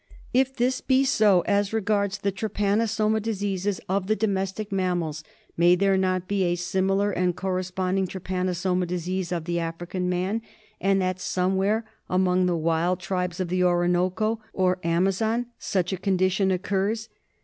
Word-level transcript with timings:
If 0.33 0.55
this 0.55 0.81
be 0.81 1.03
so 1.05 1.41
as 1.41 1.73
regards 1.73 2.17
the 2.17 2.31
trypanosoma 2.31 3.21
diseases 3.21 3.79
of 3.87 4.07
the 4.07 4.15
domestic 4.15 4.71
mammals, 4.71 5.23
may 5.55 5.75
there 5.75 5.95
not 5.95 6.27
be 6.27 6.41
a 6.45 6.55
similar 6.55 7.11
and 7.11 7.35
corresponding 7.35 8.07
trypanosoma 8.07 8.87
disease 8.87 9.31
of 9.31 9.45
the 9.45 9.59
American 9.59 10.09
man, 10.09 10.41
and 10.79 10.99
that 11.03 11.19
somewhere 11.19 11.85
among 12.09 12.47
the 12.47 12.57
wild 12.57 12.99
tribes 12.99 13.39
of 13.39 13.49
the 13.49 13.63
Orinoco 13.63 14.41
or 14.53 14.79
Amazon 14.83 15.45
such 15.59 15.93
a 15.93 15.97
condition 15.97 16.49
occurs 16.49 17.07